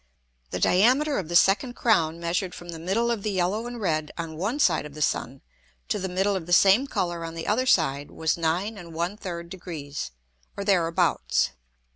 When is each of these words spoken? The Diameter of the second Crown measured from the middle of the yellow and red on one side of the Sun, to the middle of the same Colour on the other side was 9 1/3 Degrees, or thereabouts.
The 0.49 0.59
Diameter 0.59 1.19
of 1.19 1.29
the 1.29 1.35
second 1.35 1.75
Crown 1.75 2.19
measured 2.19 2.55
from 2.55 2.69
the 2.69 2.79
middle 2.79 3.11
of 3.11 3.21
the 3.21 3.29
yellow 3.29 3.67
and 3.67 3.79
red 3.79 4.09
on 4.17 4.35
one 4.35 4.57
side 4.59 4.83
of 4.83 4.95
the 4.95 5.01
Sun, 5.03 5.41
to 5.89 5.99
the 5.99 6.09
middle 6.09 6.35
of 6.35 6.47
the 6.47 6.53
same 6.53 6.87
Colour 6.87 7.23
on 7.23 7.35
the 7.35 7.45
other 7.45 7.67
side 7.67 8.09
was 8.09 8.35
9 8.35 8.77
1/3 8.77 9.47
Degrees, 9.47 10.09
or 10.57 10.63
thereabouts. 10.63 11.51